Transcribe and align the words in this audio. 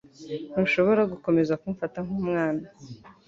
Ntushobora 0.51 1.01
gukomeza 1.11 1.59
kumfata 1.61 1.97
nkumwana. 2.05 2.65